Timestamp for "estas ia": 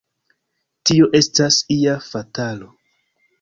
1.19-1.93